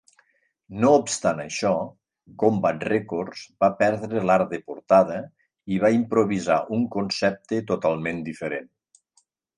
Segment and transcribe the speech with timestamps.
[0.83, 1.73] No obstant això,
[2.43, 5.19] Combat Records va perdre l'art de portada
[5.77, 8.71] i va improvisar un concepte totalment diferent.